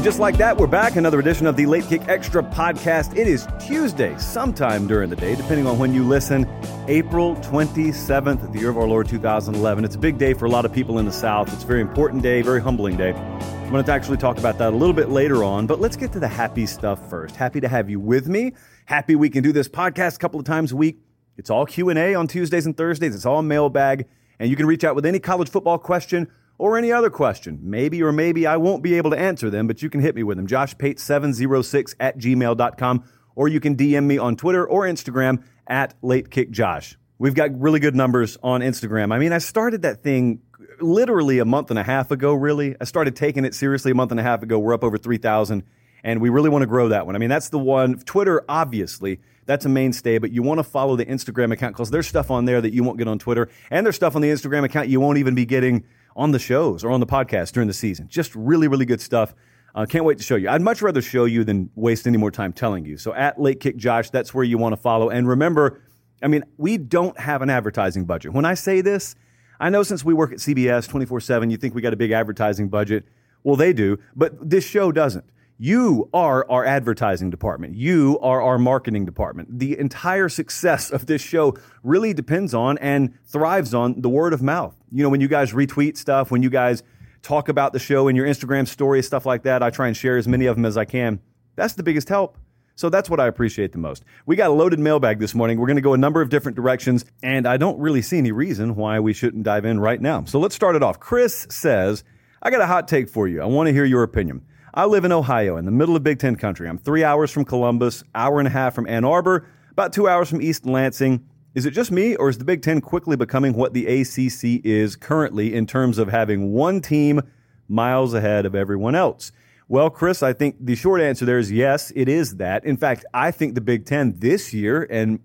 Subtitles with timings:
[0.00, 0.96] And just like that, we're back.
[0.96, 3.14] Another edition of the Late Kick Extra podcast.
[3.18, 6.48] It is Tuesday, sometime during the day, depending on when you listen.
[6.88, 9.84] April 27th, the year of our Lord 2011.
[9.84, 11.52] It's a big day for a lot of people in the South.
[11.52, 13.12] It's a very important day, very humbling day.
[13.12, 16.12] I'm going to actually talk about that a little bit later on, but let's get
[16.12, 17.36] to the happy stuff first.
[17.36, 18.54] Happy to have you with me.
[18.86, 20.96] Happy we can do this podcast a couple of times a week.
[21.36, 23.14] It's all Q&A on Tuesdays and Thursdays.
[23.14, 26.26] It's all mailbag, and you can reach out with any college football question
[26.60, 27.58] or any other question.
[27.62, 30.22] Maybe or maybe I won't be able to answer them, but you can hit me
[30.22, 30.46] with them.
[30.46, 36.96] Josh Pate706 at gmail.com, or you can DM me on Twitter or Instagram at LateKickJosh.
[37.18, 39.10] We've got really good numbers on Instagram.
[39.10, 40.42] I mean, I started that thing
[40.80, 42.76] literally a month and a half ago, really.
[42.78, 44.58] I started taking it seriously a month and a half ago.
[44.58, 45.62] We're up over 3,000,
[46.04, 47.14] and we really want to grow that one.
[47.14, 47.98] I mean, that's the one.
[48.00, 52.06] Twitter, obviously, that's a mainstay, but you want to follow the Instagram account because there's
[52.06, 54.64] stuff on there that you won't get on Twitter, and there's stuff on the Instagram
[54.64, 55.84] account you won't even be getting
[56.16, 58.08] on the shows or on the podcast during the season.
[58.08, 59.34] Just really, really good stuff.
[59.74, 60.48] Uh, can't wait to show you.
[60.48, 62.96] I'd much rather show you than waste any more time telling you.
[62.96, 65.10] So at Late Kick Josh, that's where you want to follow.
[65.10, 65.80] And remember,
[66.22, 68.32] I mean, we don't have an advertising budget.
[68.32, 69.14] When I say this,
[69.60, 72.10] I know since we work at CBS 24 7, you think we got a big
[72.10, 73.04] advertising budget.
[73.42, 75.24] Well, they do, but this show doesn't.
[75.62, 77.74] You are our advertising department.
[77.74, 79.58] You are our marketing department.
[79.58, 84.40] The entire success of this show really depends on and thrives on the word of
[84.40, 84.74] mouth.
[84.90, 86.82] You know, when you guys retweet stuff, when you guys
[87.20, 90.16] talk about the show in your Instagram stories, stuff like that, I try and share
[90.16, 91.20] as many of them as I can.
[91.56, 92.38] That's the biggest help.
[92.74, 94.02] So that's what I appreciate the most.
[94.24, 95.60] We got a loaded mailbag this morning.
[95.60, 98.32] We're going to go a number of different directions, and I don't really see any
[98.32, 100.24] reason why we shouldn't dive in right now.
[100.24, 100.98] So let's start it off.
[100.98, 102.02] Chris says,
[102.42, 103.42] I got a hot take for you.
[103.42, 104.40] I want to hear your opinion.
[104.72, 106.68] I live in Ohio, in the middle of Big Ten country.
[106.68, 110.30] I'm three hours from Columbus, hour and a half from Ann Arbor, about two hours
[110.30, 111.26] from East Lansing.
[111.56, 114.94] Is it just me, or is the Big Ten quickly becoming what the ACC is
[114.94, 117.20] currently in terms of having one team
[117.68, 119.32] miles ahead of everyone else?
[119.66, 122.64] Well, Chris, I think the short answer there is yes, it is that.
[122.64, 125.18] In fact, I think the Big Ten this year, and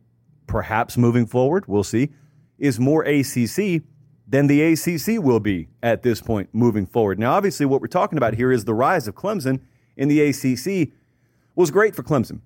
[0.48, 2.10] perhaps moving forward, we'll see,
[2.58, 3.84] is more ACC
[4.28, 7.20] than the ACC will be at this point moving forward.
[7.20, 9.62] Now, obviously, what we're talking about here is the rise of Clemson
[9.96, 10.90] in the ACC
[11.56, 12.42] was great for Clemson.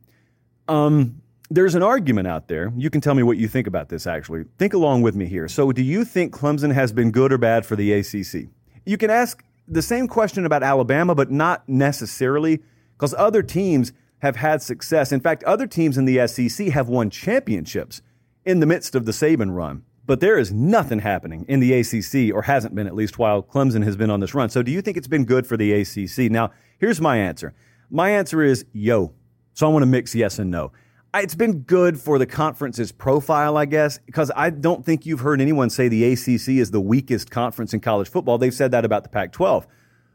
[0.67, 2.71] Um, there's an argument out there.
[2.77, 4.45] You can tell me what you think about this, actually.
[4.57, 5.47] Think along with me here.
[5.47, 8.49] So, do you think Clemson has been good or bad for the ACC?
[8.85, 12.61] You can ask the same question about Alabama, but not necessarily,
[12.93, 15.11] because other teams have had success.
[15.11, 18.01] In fact, other teams in the SEC have won championships
[18.45, 19.83] in the midst of the Saban run.
[20.09, 23.83] But there is nothing happening in the ACC, or hasn't been at least while Clemson
[23.83, 24.49] has been on this run.
[24.49, 26.31] So do you think it's been good for the ACC?
[26.31, 26.49] Now,
[26.79, 27.53] here's my answer.
[27.91, 29.13] My answer is yo.
[29.53, 30.71] So I want to mix yes and no.
[31.13, 35.41] It's been good for the conference's profile, I guess, because I don't think you've heard
[35.41, 38.39] anyone say the ACC is the weakest conference in college football.
[38.39, 39.67] They've said that about the Pac 12.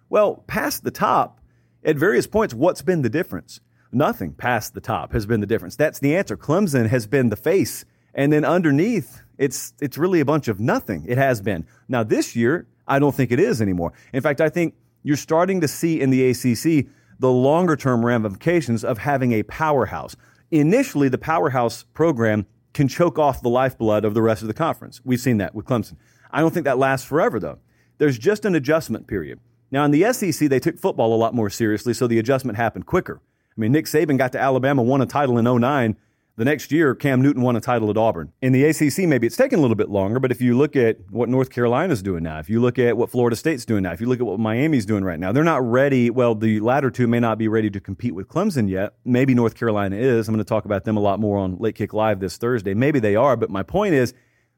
[0.08, 1.40] Well, past the top,
[1.84, 3.60] at various points, what's been the difference?
[3.92, 5.76] Nothing past the top has been the difference.
[5.76, 6.36] That's the answer.
[6.36, 7.84] Clemson has been the face.
[8.14, 11.04] And then underneath, it's it's really a bunch of nothing.
[11.06, 11.66] It has been.
[11.88, 13.92] Now this year, I don't think it is anymore.
[14.12, 16.86] In fact, I think you're starting to see in the ACC
[17.18, 20.16] the longer term ramifications of having a powerhouse.
[20.50, 25.00] Initially, the powerhouse program can choke off the lifeblood of the rest of the conference.
[25.04, 25.96] We've seen that with Clemson.
[26.30, 27.58] I don't think that lasts forever, though.
[27.98, 29.38] There's just an adjustment period.
[29.70, 32.86] Now, in the SEC, they took football a lot more seriously, so the adjustment happened
[32.86, 33.20] quicker.
[33.56, 35.96] I mean, Nick Saban got to Alabama, won a title in 09,
[36.36, 38.32] the next year, Cam Newton won a title at Auburn.
[38.42, 40.98] In the ACC, maybe it's taken a little bit longer, but if you look at
[41.10, 44.00] what North Carolina's doing now, if you look at what Florida State's doing now, if
[44.00, 46.10] you look at what Miami's doing right now, they're not ready.
[46.10, 48.94] Well, the latter two may not be ready to compete with Clemson yet.
[49.04, 50.26] Maybe North Carolina is.
[50.26, 52.74] I'm going to talk about them a lot more on Late Kick Live this Thursday.
[52.74, 54.12] Maybe they are, but my point is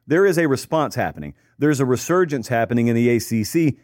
[0.06, 1.34] there is a response happening.
[1.58, 3.76] There's a resurgence happening in the ACC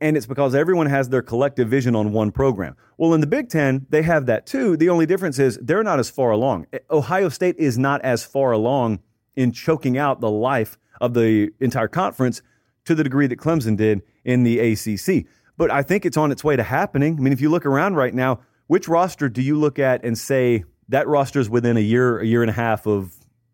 [0.00, 2.76] and it's because everyone has their collective vision on one program.
[2.96, 4.76] Well, in the Big Ten, they have that too.
[4.76, 6.66] The only difference is they're not as far along.
[6.72, 9.00] Eh, Ohio State is not as far along
[9.36, 12.42] in choking out the life of the entire conference
[12.84, 15.26] to the degree that Clemson did in the ACC.
[15.56, 17.16] But I think it's on its way to happening.
[17.18, 20.16] I mean, if you look around right now, which roster do you look at and
[20.16, 23.12] say that roster is within a year, a year and a half of,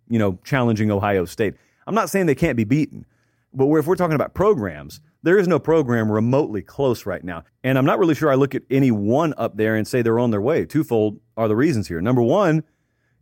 [0.08, 1.54] you know, challenging Ohio State?
[1.86, 3.06] I'm not saying they can't be beaten,
[3.52, 7.44] but if we're talking about programs, there is no program remotely close right now.
[7.64, 10.18] And I'm not really sure I look at any one up there and say they're
[10.18, 10.66] on their way.
[10.66, 12.02] Twofold are the reasons here.
[12.02, 12.62] Number one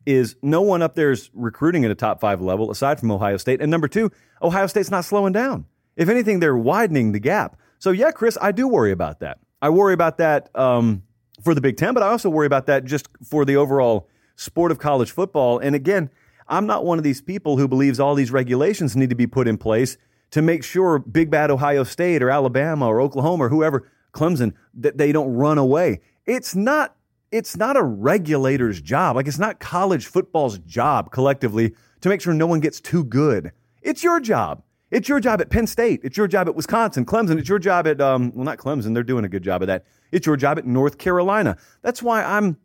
[0.05, 3.37] is no one up there is recruiting at a top five level aside from Ohio
[3.37, 3.63] State.
[3.63, 4.11] And number two,
[4.43, 5.67] Ohio State's not slowing down.
[5.95, 7.57] If anything, they're widening the gap.
[7.79, 9.39] So, yeah, Chris, I do worry about that.
[9.61, 11.05] I worry about that um,
[11.45, 14.73] for the Big Ten, but I also worry about that just for the overall sport
[14.73, 15.61] of college football.
[15.61, 16.11] And again,
[16.49, 19.47] I'm not one of these people who believes all these regulations need to be put
[19.47, 19.97] in place
[20.33, 24.99] to make sure big bad Ohio State or Alabama or Oklahoma or whoever, Clemson, that
[24.99, 26.01] they don't run away.
[26.27, 26.97] It's not
[27.31, 29.17] it's not a regulator's job.
[29.17, 33.53] Like it's not college football's job collectively to make sure no one gets too good.
[33.81, 34.63] It's your job.
[34.91, 36.01] It's your job at Penn State.
[36.05, 37.39] It's your job at Wisconsin, Clemson.
[37.39, 38.93] It's your job at um, well, not Clemson.
[38.93, 39.87] They're doing a good job of that.
[40.11, 41.57] It's your job at North Carolina.
[41.81, 42.59] That's why I'm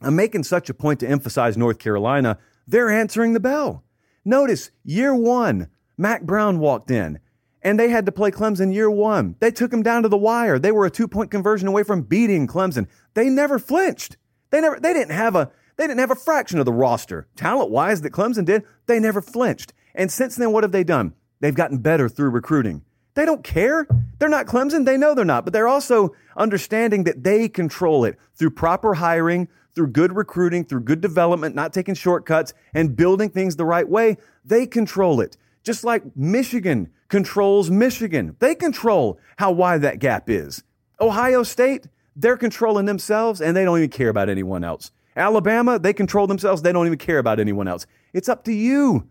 [0.00, 2.38] I'm making such a point to emphasize North Carolina.
[2.68, 3.84] They're answering the bell.
[4.24, 7.18] Notice year one, Mack Brown walked in
[7.62, 9.34] and they had to play Clemson year one.
[9.40, 10.58] They took them down to the wire.
[10.58, 12.86] They were a two point conversion away from beating Clemson.
[13.14, 14.16] They never flinched.
[14.50, 14.78] They never.
[14.78, 15.50] They didn't have a.
[15.76, 18.62] They didn't have a fraction of the roster talent wise that Clemson did.
[18.86, 19.72] They never flinched.
[19.94, 21.14] And since then, what have they done?
[21.40, 22.82] They've gotten better through recruiting.
[23.14, 23.86] They don't care.
[24.18, 24.84] They're not Clemson.
[24.84, 29.48] They know they're not, but they're also understanding that they control it through proper hiring,
[29.74, 34.18] through good recruiting, through good development, not taking shortcuts and building things the right way.
[34.44, 35.36] They control it.
[35.66, 38.36] Just like Michigan controls Michigan.
[38.38, 40.62] They control how wide that gap is.
[41.00, 44.92] Ohio State, they're controlling themselves and they don't even care about anyone else.
[45.16, 46.62] Alabama, they control themselves.
[46.62, 47.84] They don't even care about anyone else.
[48.12, 49.08] It's up to you.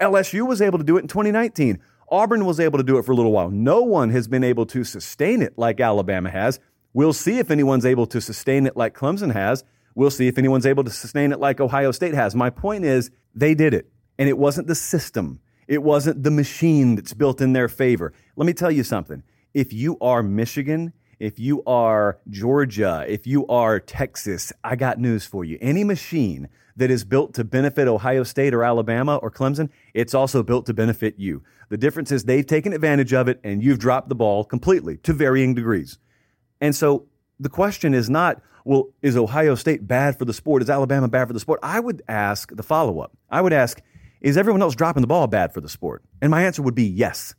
[0.00, 1.78] LSU was able to do it in 2019.
[2.10, 3.50] Auburn was able to do it for a little while.
[3.50, 6.58] No one has been able to sustain it like Alabama has.
[6.94, 9.62] We'll see if anyone's able to sustain it like Clemson has.
[9.94, 12.34] We'll see if anyone's able to sustain it like Ohio State has.
[12.34, 13.90] My point is, they did it.
[14.18, 18.12] And it wasn't the system, it wasn't the machine that's built in their favor.
[18.34, 19.22] Let me tell you something.
[19.54, 25.26] If you are Michigan, if you are Georgia, if you are Texas, I got news
[25.26, 25.58] for you.
[25.60, 30.42] Any machine that is built to benefit Ohio State or Alabama or Clemson, it's also
[30.42, 31.42] built to benefit you.
[31.68, 35.12] The difference is they've taken advantage of it and you've dropped the ball completely to
[35.12, 35.98] varying degrees.
[36.60, 37.06] And so
[37.38, 40.62] the question is not, well, is Ohio State bad for the sport?
[40.62, 41.60] Is Alabama bad for the sport?
[41.62, 43.12] I would ask the follow up.
[43.28, 43.82] I would ask,
[44.20, 46.02] is everyone else dropping the ball bad for the sport?
[46.20, 47.34] And my answer would be yes.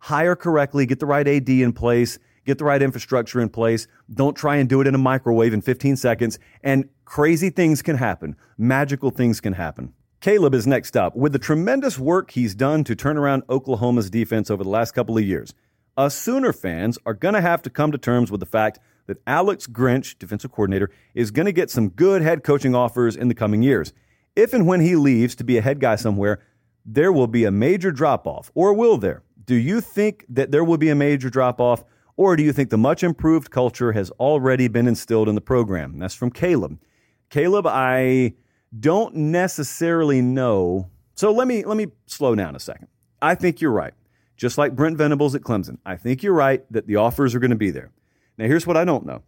[0.00, 3.86] Hire correctly, get the right AD in place, get the right infrastructure in place.
[4.12, 6.38] Don't try and do it in a microwave in 15 seconds.
[6.62, 9.94] And crazy things can happen, magical things can happen.
[10.20, 11.14] Caleb is next up.
[11.14, 15.16] With the tremendous work he's done to turn around Oklahoma's defense over the last couple
[15.16, 15.54] of years,
[15.96, 19.18] us Sooner fans are going to have to come to terms with the fact that
[19.26, 23.34] Alex Grinch, defensive coordinator, is going to get some good head coaching offers in the
[23.34, 23.92] coming years.
[24.38, 26.40] If and when he leaves to be a head guy somewhere,
[26.86, 29.24] there will be a major drop off, or will there?
[29.44, 31.82] Do you think that there will be a major drop off,
[32.16, 35.98] or do you think the much improved culture has already been instilled in the program?
[35.98, 36.78] That's from Caleb.
[37.30, 38.34] Caleb, I
[38.78, 40.88] don't necessarily know.
[41.16, 42.86] So let me let me slow down a second.
[43.20, 43.94] I think you're right.
[44.36, 47.50] Just like Brent Venables at Clemson, I think you're right that the offers are going
[47.50, 47.90] to be there.
[48.36, 49.22] Now here's what I don't know.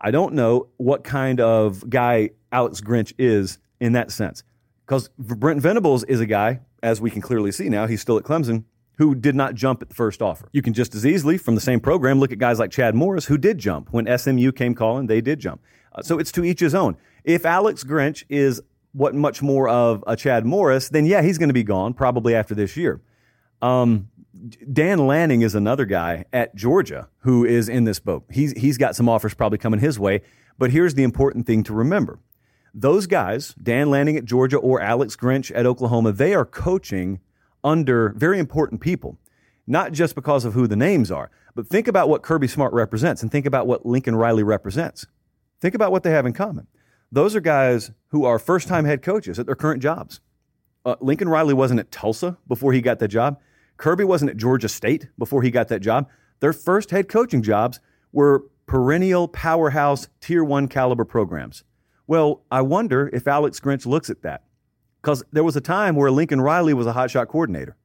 [0.00, 4.42] I don't know what kind of guy Alex Grinch is in that sense.
[4.86, 8.24] Because Brent Venables is a guy, as we can clearly see now, he's still at
[8.24, 8.64] Clemson,
[8.96, 10.48] who did not jump at the first offer.
[10.52, 13.26] You can just as easily, from the same program, look at guys like Chad Morris,
[13.26, 13.88] who did jump.
[13.92, 15.62] When SMU came calling, they did jump.
[15.92, 16.96] Uh, so it's to each his own.
[17.24, 18.60] If Alex Grinch is
[18.92, 22.34] what much more of a Chad Morris, then yeah, he's going to be gone probably
[22.34, 23.00] after this year.
[23.60, 24.08] Um,
[24.72, 28.24] Dan Lanning is another guy at Georgia who is in this boat.
[28.30, 30.22] He's he's got some offers probably coming his way.
[30.58, 32.18] But here's the important thing to remember:
[32.74, 37.20] those guys, Dan Lanning at Georgia or Alex Grinch at Oklahoma, they are coaching
[37.62, 39.16] under very important people,
[39.66, 43.22] not just because of who the names are, but think about what Kirby Smart represents
[43.22, 45.06] and think about what Lincoln Riley represents.
[45.60, 46.66] Think about what they have in common.
[47.12, 50.20] Those are guys who are first time head coaches at their current jobs.
[50.84, 53.40] Uh, Lincoln Riley wasn't at Tulsa before he got that job.
[53.76, 56.08] Kirby wasn't at Georgia State before he got that job.
[56.40, 57.80] Their first head coaching jobs
[58.12, 61.64] were perennial powerhouse tier one caliber programs.
[62.06, 64.44] Well, I wonder if Alex Grinch looks at that
[65.00, 67.76] because there was a time where Lincoln Riley was a hotshot coordinator.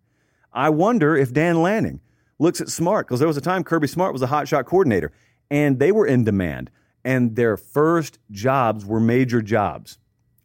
[0.51, 2.01] I wonder if Dan Lanning
[2.37, 5.11] looks at Smart because there was a time Kirby Smart was a hotshot coordinator
[5.49, 6.69] and they were in demand
[7.03, 9.97] and their first jobs were major jobs.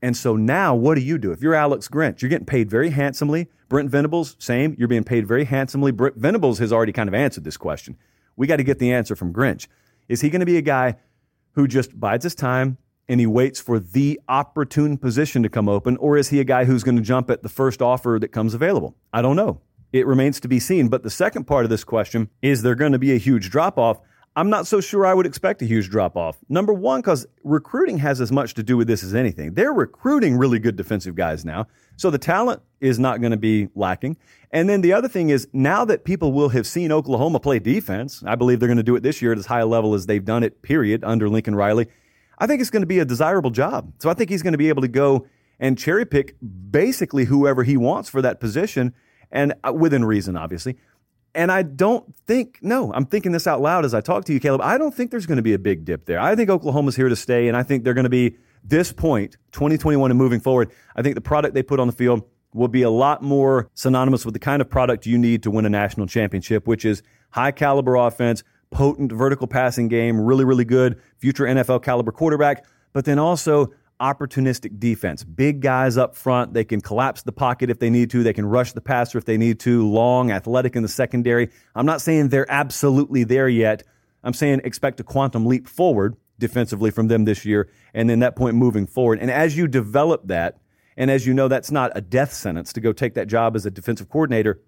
[0.02, 1.32] And so now, what do you do?
[1.32, 3.48] If you're Alex Grinch, you're getting paid very handsomely.
[3.68, 4.76] Brent Venables, same.
[4.78, 5.92] You're being paid very handsomely.
[5.92, 7.96] Brent Venables has already kind of answered this question.
[8.36, 9.66] We got to get the answer from Grinch.
[10.08, 10.96] Is he going to be a guy
[11.52, 12.76] who just bides his time
[13.08, 16.64] and he waits for the opportune position to come open, or is he a guy
[16.64, 18.96] who's going to jump at the first offer that comes available?
[19.12, 19.60] I don't know.
[19.92, 20.88] It remains to be seen.
[20.88, 23.78] But the second part of this question is there going to be a huge drop
[23.78, 24.00] off?
[24.36, 26.38] I'm not so sure I would expect a huge drop off.
[26.48, 29.54] Number one, because recruiting has as much to do with this as anything.
[29.54, 31.68] They're recruiting really good defensive guys now.
[31.96, 34.16] So the talent is not going to be lacking.
[34.50, 38.24] And then the other thing is now that people will have seen Oklahoma play defense,
[38.26, 40.06] I believe they're going to do it this year at as high a level as
[40.06, 41.86] they've done it, period, under Lincoln Riley.
[42.38, 43.92] I think it's going to be a desirable job.
[43.98, 45.26] So I think he's going to be able to go
[45.58, 46.36] and cherry pick
[46.70, 48.94] basically whoever he wants for that position
[49.30, 50.76] and uh, within reason, obviously.
[51.34, 54.38] And I don't think, no, I'm thinking this out loud as I talk to you,
[54.38, 54.60] Caleb.
[54.60, 56.20] I don't think there's going to be a big dip there.
[56.20, 59.36] I think Oklahoma's here to stay, and I think they're going to be this point,
[59.52, 60.70] 2021 and moving forward.
[60.94, 62.22] I think the product they put on the field
[62.54, 65.66] will be a lot more synonymous with the kind of product you need to win
[65.66, 71.00] a national championship, which is high caliber offense, potent vertical passing game, really, really good
[71.16, 75.22] future NFL caliber quarterback, but then also opportunistic defense.
[75.22, 76.52] Big guys up front.
[76.52, 78.22] They can collapse the pocket if they need to.
[78.22, 79.88] They can rush the passer if they need to.
[79.88, 81.50] Long, athletic in the secondary.
[81.74, 83.84] I'm not saying they're absolutely there yet.
[84.24, 88.34] I'm saying expect a quantum leap forward defensively from them this year, and then that
[88.34, 89.20] point moving forward.
[89.20, 90.58] And as you develop that,
[90.96, 93.64] and as you know, that's not a death sentence to go take that job as
[93.66, 94.60] a defensive coordinator,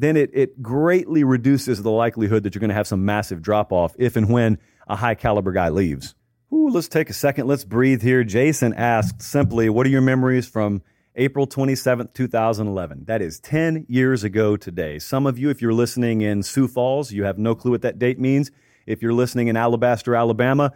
[0.00, 3.72] then it, it greatly reduces the likelihood that you're going to have some massive drop
[3.72, 6.14] off if and when a high caliber guy leaves.
[6.52, 7.46] Ooh, let's take a second.
[7.46, 8.24] Let's breathe here.
[8.24, 10.82] Jason asked simply, What are your memories from
[11.14, 13.04] April 27th, 2011?
[13.04, 14.98] That is 10 years ago today.
[14.98, 17.98] Some of you, if you're listening in Sioux Falls, you have no clue what that
[17.98, 18.50] date means.
[18.86, 20.72] If you're listening in Alabaster, Alabama,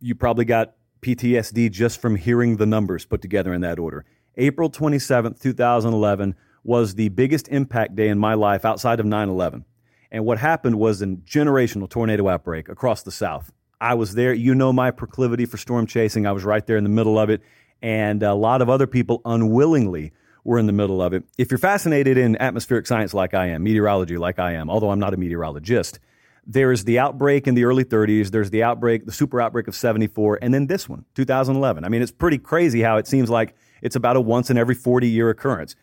[0.00, 4.04] you probably got PTSD just from hearing the numbers put together in that order.
[4.36, 6.34] April 27th, 2011
[6.66, 9.64] was the biggest impact day in my life outside of 9 11.
[10.10, 13.52] And what happened was a generational tornado outbreak across the South.
[13.80, 14.32] I was there.
[14.32, 16.26] You know my proclivity for storm chasing.
[16.26, 17.42] I was right there in the middle of it.
[17.82, 20.12] And a lot of other people unwillingly
[20.44, 21.24] were in the middle of it.
[21.36, 24.98] If you're fascinated in atmospheric science like I am, meteorology like I am, although I'm
[24.98, 25.98] not a meteorologist,
[26.46, 30.38] there's the outbreak in the early 30s, there's the outbreak, the super outbreak of 74,
[30.40, 31.84] and then this one, 2011.
[31.84, 34.76] I mean, it's pretty crazy how it seems like it's about a once in every
[34.76, 35.74] 40 year occurrence.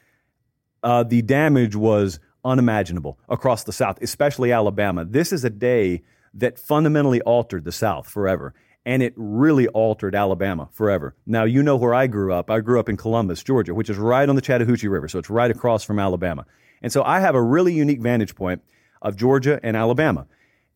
[0.83, 5.05] Uh, the damage was unimaginable across the South, especially Alabama.
[5.05, 6.01] This is a day
[6.33, 8.53] that fundamentally altered the South forever.
[8.85, 11.15] And it really altered Alabama forever.
[11.25, 12.51] Now, you know where I grew up.
[12.51, 15.07] I grew up in Columbus, Georgia, which is right on the Chattahoochee River.
[15.07, 16.45] So it's right across from Alabama.
[16.81, 18.61] And so I have a really unique vantage point
[19.01, 20.27] of Georgia and Alabama.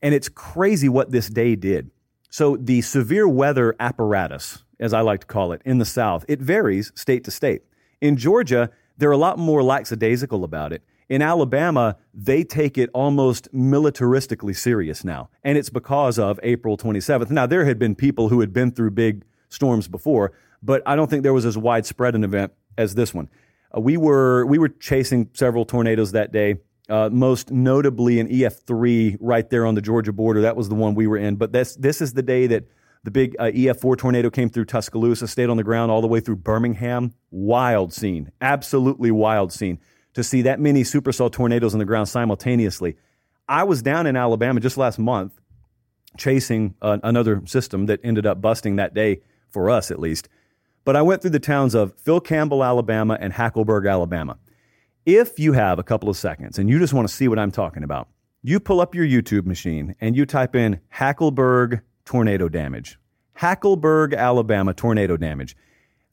[0.01, 1.91] And it's crazy what this day did.
[2.29, 6.39] So the severe weather apparatus, as I like to call it, in the South, it
[6.39, 7.63] varies state to state.
[7.99, 10.83] In Georgia, they're a lot more lackadaisical about it.
[11.09, 15.29] In Alabama, they take it almost militaristically serious now.
[15.43, 17.29] And it's because of April 27th.
[17.29, 21.09] Now, there had been people who had been through big storms before, but I don't
[21.09, 23.29] think there was as widespread an event as this one.
[23.75, 26.55] Uh, we, were, we were chasing several tornadoes that day
[26.89, 30.41] uh, most notably an EF3 right there on the Georgia border.
[30.41, 31.35] That was the one we were in.
[31.35, 32.65] But this, this is the day that
[33.07, 36.19] the big uh, EF4 tornado came through Tuscaloosa, stayed on the ground all the way
[36.19, 37.13] through Birmingham.
[37.31, 39.79] Wild scene, absolutely wild scene
[40.13, 42.97] to see that many supercell tornadoes on the ground simultaneously.
[43.47, 45.39] I was down in Alabama just last month
[46.17, 49.21] chasing uh, another system that ended up busting that day
[49.51, 50.27] for us at least.
[50.83, 54.37] But I went through the towns of Phil Campbell, Alabama, and Hackleburg, Alabama.
[55.05, 57.51] If you have a couple of seconds and you just want to see what I'm
[57.51, 58.09] talking about,
[58.43, 62.97] you pull up your YouTube machine and you type in Hackleburg tornado damage.
[63.37, 65.55] Hackleburg, Alabama tornado damage.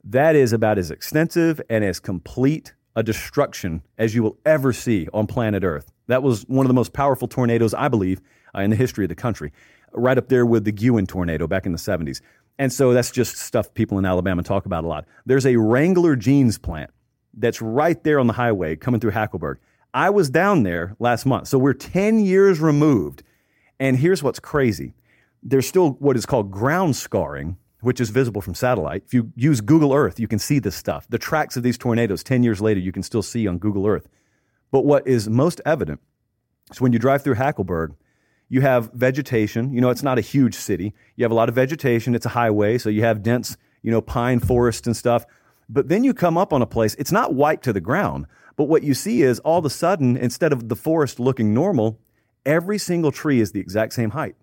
[0.03, 5.07] That is about as extensive and as complete a destruction as you will ever see
[5.13, 5.91] on planet Earth.
[6.07, 8.21] That was one of the most powerful tornadoes, I believe,
[8.55, 9.51] uh, in the history of the country,
[9.93, 12.21] right up there with the Guin tornado back in the 70s.
[12.59, 15.05] And so that's just stuff people in Alabama talk about a lot.
[15.25, 16.91] There's a Wrangler jeans plant
[17.33, 19.57] that's right there on the highway coming through Hackleburg.
[19.93, 21.47] I was down there last month.
[21.47, 23.23] So we're 10 years removed.
[23.79, 24.93] And here's what's crazy
[25.45, 29.03] there's still what is called ground scarring, which is visible from satellite.
[29.05, 31.05] If you use Google Earth, you can see this stuff.
[31.07, 34.07] The tracks of these tornadoes 10 years later, you can still see on Google Earth.
[34.71, 36.01] But what is most evident
[36.71, 37.95] is when you drive through Hackleburg,
[38.49, 39.71] you have vegetation.
[39.71, 40.93] You know, it's not a huge city.
[41.15, 42.15] You have a lot of vegetation.
[42.15, 45.25] It's a highway, so you have dense, you know, pine forest and stuff.
[45.69, 48.25] But then you come up on a place, it's not white to the ground,
[48.55, 51.99] but what you see is all of a sudden, instead of the forest looking normal,
[52.45, 54.35] every single tree is the exact same height.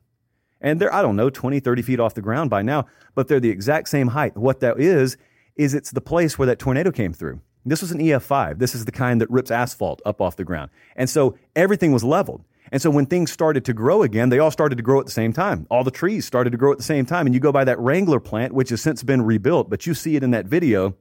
[0.63, 3.41] And they're, I don't know, 20, 30 feet off the ground by now, but they're
[3.41, 4.37] the exact same height.
[4.37, 5.19] What that is,
[5.57, 7.41] is it's the place where that tornado came through.
[7.67, 8.59] This was an EF5.
[8.59, 10.71] This is the kind that rips asphalt up off the ground.
[10.97, 12.45] And so everything was leveled.
[12.73, 15.13] And so when things started to grow again, they all started to grow at the
[15.13, 15.67] same time.
[15.71, 17.27] All the trees started to grow at the same time.
[17.27, 20.17] And you go by that Wrangler plant, which has since been rebuilt, but you see
[20.17, 20.97] it in that video,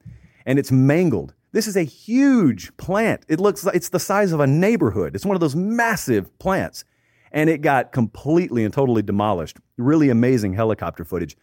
[0.45, 1.33] and it's mangled.
[1.53, 3.25] This is a huge plant.
[3.27, 5.15] It looks like it's the size of a neighborhood.
[5.15, 6.83] It's one of those massive plants.
[7.31, 9.57] And it got completely and totally demolished.
[9.77, 11.37] Really amazing helicopter footage.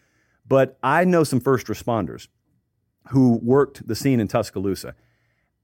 [0.47, 2.29] But I know some first responders
[3.09, 4.95] who worked the scene in Tuscaloosa.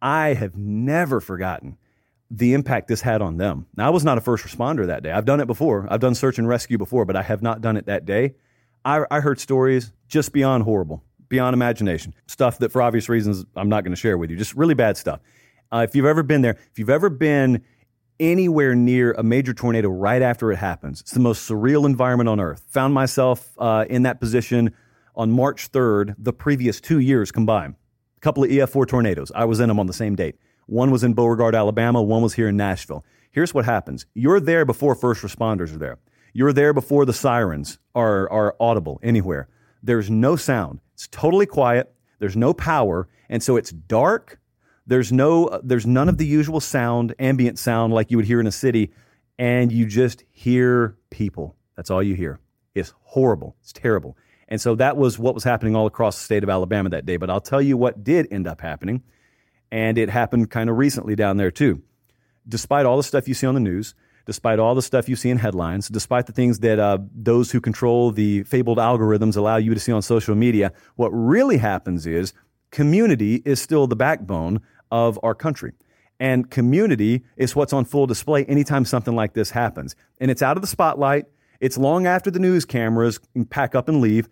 [0.00, 1.78] I have never forgotten
[2.30, 3.66] the impact this had on them.
[3.76, 5.10] Now, I was not a first responder that day.
[5.10, 5.86] I've done it before.
[5.90, 8.34] I've done search and rescue before, but I have not done it that day.
[8.84, 13.68] I, I heard stories just beyond horrible, beyond imagination, stuff that for obvious reasons I'm
[13.68, 15.20] not going to share with you, just really bad stuff.
[15.72, 17.62] Uh, if you've ever been there, if you've ever been
[18.20, 21.00] anywhere near a major tornado right after it happens.
[21.00, 22.64] It's the most surreal environment on earth.
[22.68, 24.74] Found myself uh, in that position
[25.16, 27.74] on March 3rd, the previous two years combined.
[28.16, 29.30] A couple of EF4 tornadoes.
[29.34, 30.36] I was in them on the same date.
[30.66, 33.04] One was in Beauregard, Alabama, one was here in Nashville.
[33.30, 35.98] Here's what happens you're there before first responders are there,
[36.32, 39.48] you're there before the sirens are, are audible anywhere.
[39.82, 44.40] There's no sound, it's totally quiet, there's no power, and so it's dark.
[44.86, 48.46] There's no, there's none of the usual sound, ambient sound like you would hear in
[48.46, 48.92] a city,
[49.38, 51.56] and you just hear people.
[51.76, 52.38] That's all you hear.
[52.74, 53.56] It's horrible.
[53.62, 54.16] It's terrible.
[54.48, 57.16] And so that was what was happening all across the state of Alabama that day.
[57.16, 59.02] But I'll tell you what did end up happening,
[59.72, 61.82] and it happened kind of recently down there too.
[62.46, 63.94] Despite all the stuff you see on the news,
[64.26, 67.60] despite all the stuff you see in headlines, despite the things that uh, those who
[67.60, 72.34] control the fabled algorithms allow you to see on social media, what really happens is
[72.70, 74.60] community is still the backbone
[74.90, 75.72] of our country.
[76.20, 79.96] And community is what's on full display anytime something like this happens.
[80.20, 81.26] And it's out of the spotlight.
[81.60, 83.18] It's long after the news cameras
[83.50, 84.28] pack up and leave.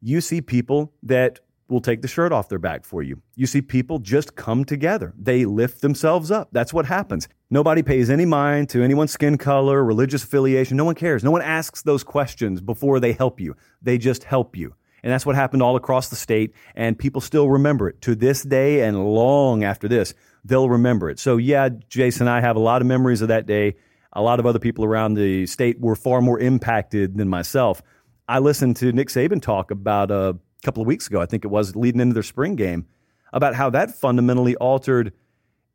[0.00, 3.22] You see people that will take the shirt off their back for you.
[3.34, 5.14] You see people just come together.
[5.18, 6.48] They lift themselves up.
[6.52, 7.28] That's what happens.
[7.50, 10.76] Nobody pays any mind to anyone's skin color, religious affiliation.
[10.76, 11.24] No one cares.
[11.24, 13.56] No one asks those questions before they help you.
[13.80, 14.74] They just help you.
[15.02, 16.54] And that's what happened all across the state.
[16.74, 20.14] And people still remember it to this day and long after this.
[20.44, 21.18] They'll remember it.
[21.18, 23.76] So, yeah, Jason, I have a lot of memories of that day.
[24.12, 27.82] A lot of other people around the state were far more impacted than myself.
[28.28, 31.44] I listened to Nick Saban talk about uh, a couple of weeks ago, I think
[31.44, 32.86] it was, leading into their spring game,
[33.32, 35.12] about how that fundamentally altered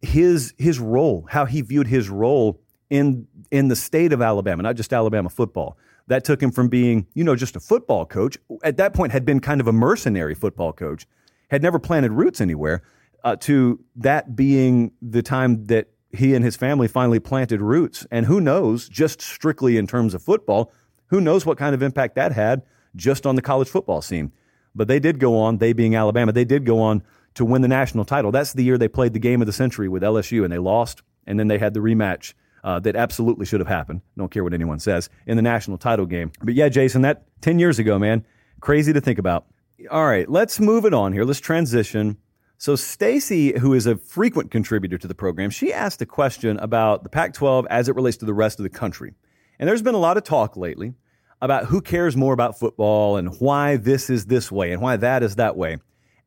[0.01, 4.75] his his role, how he viewed his role in in the state of Alabama, not
[4.75, 5.77] just Alabama football.
[6.07, 8.37] That took him from being, you know, just a football coach.
[8.63, 11.05] At that point, had been kind of a mercenary football coach,
[11.49, 12.81] had never planted roots anywhere,
[13.23, 18.05] uh, to that being the time that he and his family finally planted roots.
[18.09, 20.71] And who knows, just strictly in terms of football,
[21.07, 22.63] who knows what kind of impact that had
[22.95, 24.31] just on the college football scene.
[24.73, 27.67] But they did go on, they being Alabama, they did go on to win the
[27.67, 28.31] national title.
[28.31, 31.01] That's the year they played the game of the century with LSU and they lost.
[31.25, 34.01] And then they had the rematch uh, that absolutely should have happened.
[34.17, 36.31] Don't care what anyone says in the national title game.
[36.41, 38.25] But yeah, Jason, that 10 years ago, man,
[38.59, 39.45] crazy to think about.
[39.91, 41.23] All right, let's move it on here.
[41.23, 42.17] Let's transition.
[42.57, 47.03] So Stacy, who is a frequent contributor to the program, she asked a question about
[47.03, 49.13] the Pac-12 as it relates to the rest of the country.
[49.59, 50.95] And there's been a lot of talk lately
[51.41, 55.21] about who cares more about football and why this is this way and why that
[55.21, 55.77] is that way.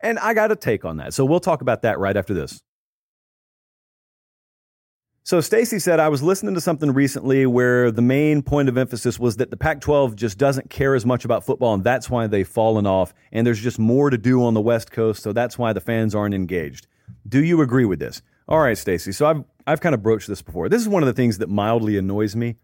[0.01, 1.13] And I got a take on that.
[1.13, 2.63] So we'll talk about that right after this.
[5.23, 9.19] So Stacy said I was listening to something recently where the main point of emphasis
[9.19, 12.49] was that the Pac-12 just doesn't care as much about football and that's why they've
[12.49, 15.73] fallen off and there's just more to do on the West Coast so that's why
[15.73, 16.87] the fans aren't engaged.
[17.29, 18.23] Do you agree with this?
[18.49, 19.13] All right, Stacy.
[19.13, 20.69] So I've I've kind of broached this before.
[20.69, 22.57] This is one of the things that mildly annoys me.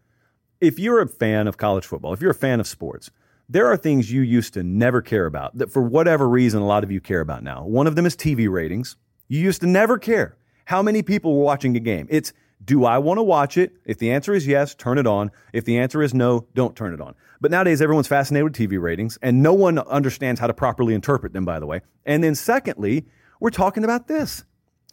[0.59, 3.11] If you're a fan of college football, if you're a fan of sports,
[3.47, 6.83] there are things you used to never care about that for whatever reason a lot
[6.83, 7.63] of you care about now.
[7.63, 8.97] One of them is TV ratings.
[9.29, 12.07] You used to never care how many people were watching a game.
[12.09, 13.73] It's do I want to watch it?
[13.85, 15.31] If the answer is yes, turn it on.
[15.53, 17.15] If the answer is no, don't turn it on.
[17.39, 21.33] But nowadays, everyone's fascinated with TV ratings, and no one understands how to properly interpret
[21.33, 21.81] them, by the way.
[22.05, 23.05] And then, secondly,
[23.39, 24.43] we're talking about this.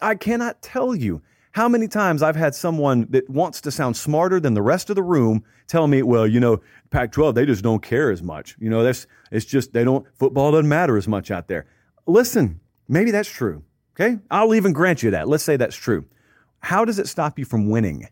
[0.01, 1.21] I cannot tell you
[1.53, 4.95] how many times I've had someone that wants to sound smarter than the rest of
[4.95, 8.57] the room tell me, well, you know, Pac 12, they just don't care as much.
[8.59, 11.65] You know, that's, it's just, they don't, football doesn't matter as much out there.
[12.05, 13.63] Listen, maybe that's true.
[13.95, 14.19] Okay.
[14.29, 15.29] I'll even grant you that.
[15.29, 16.05] Let's say that's true.
[16.65, 18.09] How does it stop you from winning?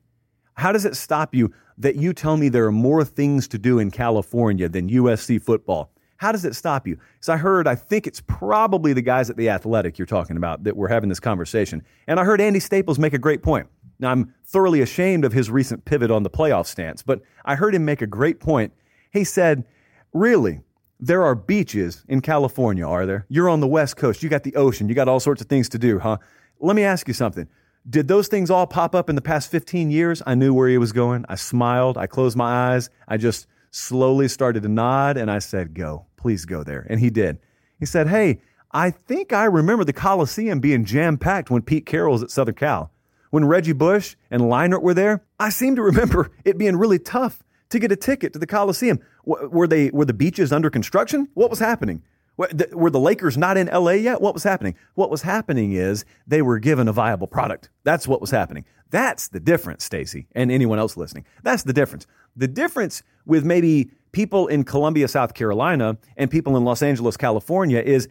[0.54, 3.80] How does it stop you that you tell me there are more things to do
[3.80, 5.92] in California than USC football?
[6.18, 7.00] How does it stop you?
[7.14, 10.66] Because I heard, I think it's probably the guys at the Athletic you're talking about
[10.66, 11.82] that were having this conversation.
[12.06, 13.70] And I heard Andy Staples make a great point.
[13.98, 17.74] Now, I'm thoroughly ashamed of his recent pivot on the playoff stance, but I heard
[17.74, 18.72] him make a great point.
[19.12, 19.66] He said,
[20.14, 20.62] Really,
[21.00, 23.26] there are beaches in California, are there?
[23.30, 24.22] You're on the West Coast.
[24.22, 24.90] You got the ocean.
[24.90, 26.18] You got all sorts of things to do, huh?
[26.60, 27.48] Let me ask you something.
[27.90, 30.22] Did those things all pop up in the past 15 years?
[30.26, 31.26] I knew where he was going.
[31.28, 31.98] I smiled.
[31.98, 32.90] I closed my eyes.
[33.10, 36.88] I just slowly started to nod and I said, Go, please go there.
[36.90, 37.40] And he did.
[37.80, 38.40] He said, Hey,
[38.72, 42.56] I think I remember the Coliseum being jam packed when Pete Carroll was at Southern
[42.56, 42.90] Cal.
[43.32, 47.44] When Reggie Bush and Leinart were there, I seem to remember it being really tough
[47.70, 49.00] to get a ticket to the Coliseum.
[49.26, 51.28] Were they were the beaches under construction?
[51.34, 52.04] What was happening?
[52.36, 54.22] Were the Lakers not in LA yet?
[54.22, 54.76] What was happening?
[54.96, 57.70] What was happening is they were given a viable product.
[57.84, 58.66] That's what was happening.
[58.90, 61.26] That's the difference, Stacy, and anyone else listening.
[61.44, 62.08] That's the difference.
[62.36, 67.80] The difference with maybe people in Columbia, South Carolina, and people in Los Angeles, California
[67.80, 68.08] is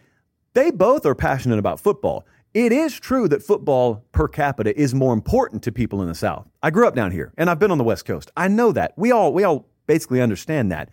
[0.54, 2.24] they both are passionate about football.
[2.54, 6.46] it is true that football per capita is more important to people in the South.
[6.62, 8.30] I grew up down here and I've been on the West Coast.
[8.36, 8.92] I know that.
[8.96, 10.90] We all we all basically understand that.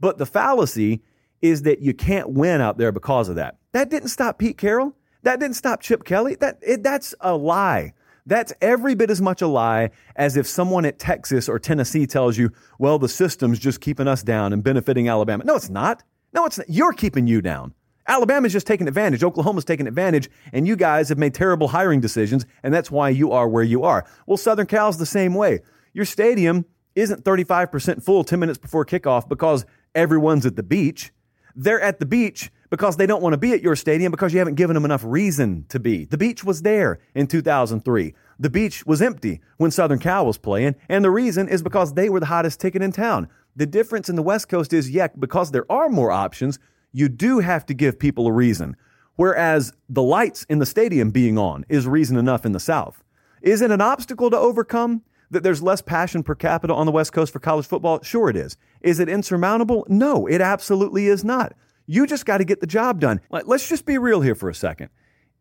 [0.00, 1.02] But the fallacy
[1.44, 3.58] is that you can't win out there because of that.
[3.72, 4.96] That didn't stop Pete Carroll.
[5.24, 6.36] That didn't stop Chip Kelly.
[6.36, 7.92] That it, that's a lie.
[8.24, 12.38] That's every bit as much a lie as if someone at Texas or Tennessee tells
[12.38, 16.02] you, "Well, the system's just keeping us down and benefiting Alabama." No, it's not.
[16.32, 16.70] No, it's not.
[16.70, 17.74] You're keeping you down.
[18.06, 19.22] Alabama's just taking advantage.
[19.22, 23.32] Oklahoma's taking advantage, and you guys have made terrible hiring decisions, and that's why you
[23.32, 24.06] are where you are.
[24.26, 25.60] Well, Southern Cal's the same way.
[25.92, 31.12] Your stadium isn't 35% full 10 minutes before kickoff because everyone's at the beach.
[31.56, 34.38] They're at the beach because they don't want to be at your stadium because you
[34.40, 36.04] haven't given them enough reason to be.
[36.06, 38.14] The beach was there in 2003.
[38.38, 42.08] The beach was empty when Southern Cal was playing, and the reason is because they
[42.08, 43.28] were the hottest ticket in town.
[43.54, 46.58] The difference in the West Coast is, yeah, because there are more options,
[46.92, 48.76] you do have to give people a reason.
[49.16, 53.04] Whereas the lights in the stadium being on is reason enough in the South.
[53.42, 57.12] Is it an obstacle to overcome that there's less passion per capita on the West
[57.12, 58.02] Coast for college football?
[58.02, 58.56] Sure, it is.
[58.80, 59.86] Is it insurmountable?
[59.88, 61.54] No, it absolutely is not.
[61.86, 63.20] You just got to get the job done.
[63.30, 64.90] Let's just be real here for a second.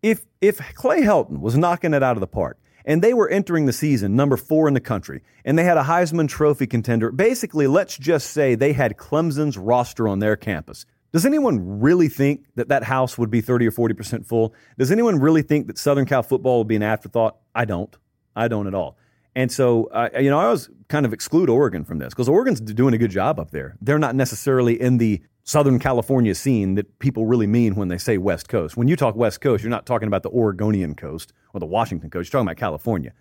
[0.02, 3.66] If if Clay Helton was knocking it out of the park, and they were entering
[3.66, 7.12] the season number four in the country, and they had a Heisman Trophy contender.
[7.12, 10.86] Basically, let's just say they had Clemson's roster on their campus.
[11.14, 14.54] Does anyone really think that that house would be 30 or 40% full?
[14.80, 17.38] Does anyone really think that Southern Cal football would be an afterthought?
[17.54, 17.96] I don't.
[18.36, 18.98] I don't at all.
[19.36, 22.62] And so, uh, you know, I always kind of exclude Oregon from this because Oregon's
[22.62, 23.76] doing a good job up there.
[23.82, 28.18] They're not necessarily in the Southern California scene that people really mean when they say
[28.18, 28.78] West Coast.
[28.78, 32.10] When you talk West Coast, you're not talking about the Oregonian coast or the Washington
[32.10, 32.28] coast.
[32.28, 33.14] You're talking about California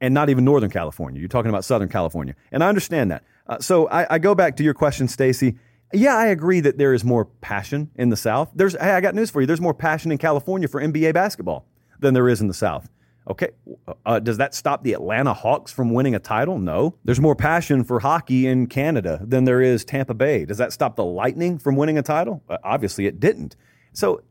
[0.00, 1.20] and not even Northern California.
[1.20, 2.34] You're talking about Southern California.
[2.50, 3.24] And I understand that.
[3.46, 5.56] Uh, so I, I go back to your question, Stacy.
[5.94, 8.50] Yeah, I agree that there is more passion in the South.
[8.54, 9.46] There's, hey, I got news for you.
[9.46, 11.66] There's more passion in California for NBA basketball
[12.00, 12.88] than there is in the South.
[13.28, 13.50] Okay,
[14.04, 16.58] uh, does that stop the Atlanta Hawks from winning a title?
[16.58, 16.96] No.
[17.04, 20.44] There's more passion for hockey in Canada than there is Tampa Bay.
[20.44, 22.42] Does that stop the Lightning from winning a title?
[22.48, 23.54] Uh, obviously, it didn't.
[23.92, 24.22] So,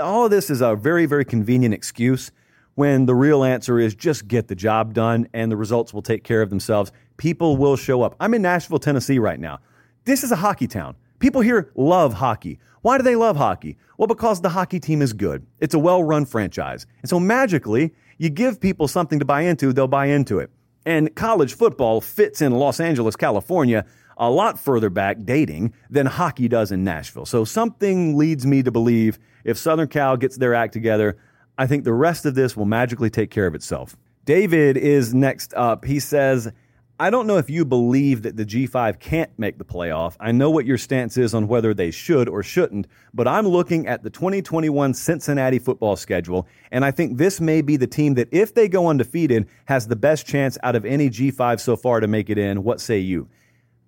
[0.00, 2.32] all of this is a very, very convenient excuse
[2.74, 6.24] when the real answer is just get the job done and the results will take
[6.24, 6.90] care of themselves.
[7.16, 8.16] People will show up.
[8.18, 9.60] I'm in Nashville, Tennessee right now.
[10.04, 10.96] This is a hockey town.
[11.18, 12.58] People here love hockey.
[12.82, 13.78] Why do they love hockey?
[13.96, 15.46] Well, because the hockey team is good.
[15.60, 16.86] It's a well run franchise.
[17.00, 20.50] And so magically, you give people something to buy into, they'll buy into it.
[20.86, 26.48] And college football fits in Los Angeles, California, a lot further back dating than hockey
[26.48, 27.26] does in Nashville.
[27.26, 31.16] So something leads me to believe if Southern Cal gets their act together,
[31.58, 33.96] I think the rest of this will magically take care of itself.
[34.24, 35.84] David is next up.
[35.84, 36.50] He says,
[36.98, 40.14] I don't know if you believe that the G5 can't make the playoff.
[40.20, 43.88] I know what your stance is on whether they should or shouldn't, but I'm looking
[43.88, 48.28] at the 2021 Cincinnati football schedule, and I think this may be the team that,
[48.30, 52.06] if they go undefeated, has the best chance out of any G5 so far to
[52.06, 52.62] make it in.
[52.62, 53.28] What say you?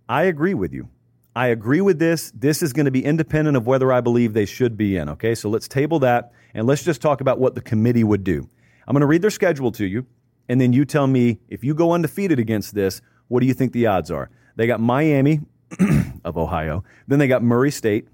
[0.08, 0.88] I agree with you.
[1.36, 2.32] I agree with this.
[2.34, 5.10] This is going to be independent of whether I believe they should be in.
[5.10, 8.48] Okay, so let's table that and let's just talk about what the committee would do.
[8.88, 10.06] I'm going to read their schedule to you
[10.48, 13.72] and then you tell me if you go undefeated against this, what do you think
[13.72, 14.30] the odds are?
[14.56, 15.40] They got Miami
[16.24, 18.08] of Ohio, then they got Murray State.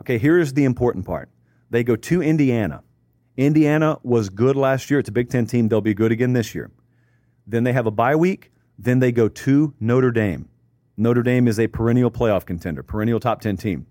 [0.00, 1.30] Okay, here's the important part.
[1.70, 2.82] They go to Indiana.
[3.36, 5.00] Indiana was good last year.
[5.00, 5.68] It's a Big Ten team.
[5.68, 6.70] They'll be good again this year.
[7.46, 8.52] Then they have a bye week.
[8.78, 10.48] Then they go to Notre Dame.
[10.96, 13.86] Notre Dame is a perennial playoff contender, perennial top 10 team.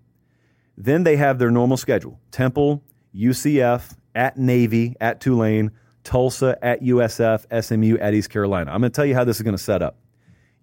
[0.77, 2.83] Then they have their normal schedule Temple,
[3.15, 5.71] UCF, at Navy, at Tulane,
[6.05, 8.71] Tulsa at USF, SMU at East Carolina.
[8.71, 9.97] I'm going to tell you how this is going to set up.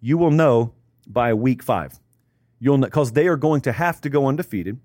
[0.01, 0.73] You will know
[1.07, 1.99] by week five.
[2.59, 4.81] You'll because they are going to have to go undefeated,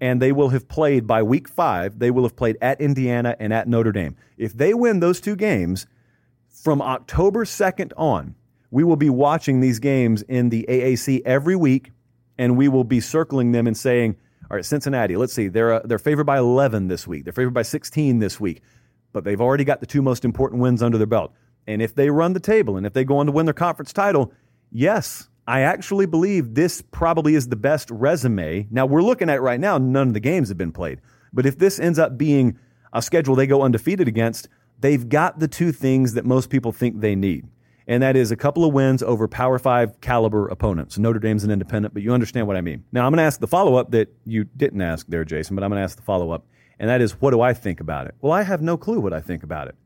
[0.00, 1.98] and they will have played by week five.
[1.98, 4.16] They will have played at Indiana and at Notre Dame.
[4.36, 5.86] If they win those two games
[6.48, 8.34] from October 2nd on,
[8.70, 11.92] we will be watching these games in the AAC every week,
[12.36, 14.16] and we will be circling them and saying,
[14.50, 17.24] all right, Cincinnati, let's see, they're, uh, they're favored by 11 this week.
[17.24, 18.62] They're favored by 16 this week
[19.12, 21.32] but they've already got the two most important wins under their belt.
[21.66, 23.92] And if they run the table and if they go on to win their conference
[23.92, 24.32] title,
[24.70, 28.66] yes, I actually believe this probably is the best resume.
[28.70, 31.00] Now, we're looking at right now, none of the games have been played.
[31.32, 32.58] But if this ends up being
[32.92, 37.00] a schedule they go undefeated against, they've got the two things that most people think
[37.00, 37.46] they need.
[37.86, 40.98] And that is a couple of wins over Power Five caliber opponents.
[40.98, 42.84] Notre Dame's an independent, but you understand what I mean.
[42.92, 45.64] Now, I'm going to ask the follow up that you didn't ask there, Jason, but
[45.64, 46.46] I'm going to ask the follow up
[46.80, 48.14] and that is, what do I think about it?
[48.20, 49.76] Well, I have no clue what I think about it.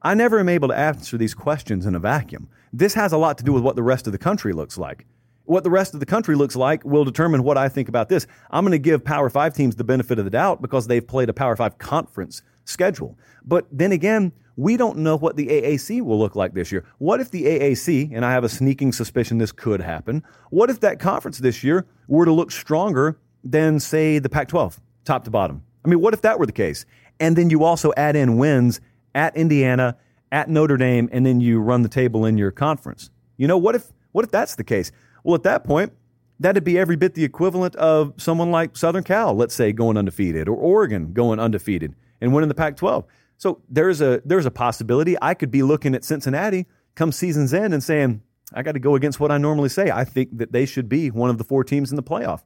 [0.00, 2.48] I never am able to answer these questions in a vacuum.
[2.72, 5.04] This has a lot to do with what the rest of the country looks like.
[5.46, 8.26] What the rest of the country looks like will determine what I think about this.
[8.50, 11.28] I'm going to give Power 5 teams the benefit of the doubt because they've played
[11.28, 13.18] a Power 5 conference schedule.
[13.44, 16.84] But then again, we don't know what the AAC will look like this year.
[16.98, 20.78] What if the AAC, and I have a sneaking suspicion this could happen, what if
[20.80, 25.30] that conference this year were to look stronger than, say, the Pac 12, top to
[25.30, 25.64] bottom?
[25.84, 26.86] I mean, what if that were the case?
[27.20, 28.80] And then you also add in wins
[29.14, 29.96] at Indiana,
[30.32, 33.10] at Notre Dame, and then you run the table in your conference.
[33.36, 34.92] You know, what if what if that's the case?
[35.22, 35.92] Well, at that point,
[36.38, 40.48] that'd be every bit the equivalent of someone like Southern Cal, let's say, going undefeated,
[40.48, 43.04] or Oregon going undefeated and winning the Pac-12.
[43.36, 47.74] So there's a there's a possibility I could be looking at Cincinnati come season's end
[47.74, 49.90] and saying, I got to go against what I normally say.
[49.90, 52.42] I think that they should be one of the four teams in the playoff.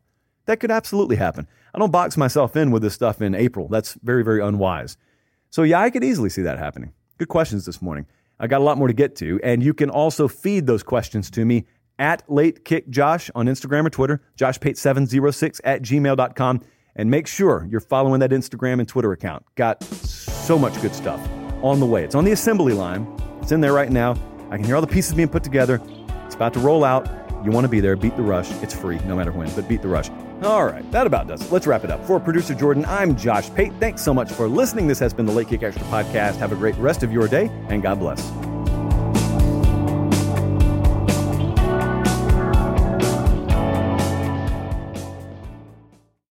[0.49, 1.47] That could absolutely happen.
[1.75, 3.69] I don't box myself in with this stuff in April.
[3.69, 4.97] That's very, very unwise.
[5.51, 6.95] So, yeah, I could easily see that happening.
[7.19, 8.07] Good questions this morning.
[8.41, 11.31] I got a lot more to get to, and you can also feed those questions
[11.33, 11.67] to me
[11.99, 16.63] at Late Kick Josh on Instagram or Twitter, joshpate706 at gmail.com.
[16.97, 19.45] And make sure you're following that Instagram and Twitter account.
[19.55, 21.21] Got so much good stuff
[21.63, 22.05] on the way.
[22.05, 23.07] It's on the assembly line,
[23.43, 24.13] it's in there right now.
[24.51, 25.79] I can hear all the pieces being put together.
[26.25, 27.07] It's about to roll out.
[27.45, 27.97] You want to be there.
[27.97, 28.51] Beat the rush.
[28.63, 30.09] It's free no matter when, but beat the rush.
[30.43, 31.51] All right, that about does it.
[31.51, 32.05] Let's wrap it up.
[32.05, 33.73] For producer Jordan, I'm Josh Pate.
[33.81, 34.87] Thanks so much for listening.
[34.87, 36.37] This has been the Late Kick Extra podcast.
[36.37, 38.31] Have a great rest of your day, and God bless.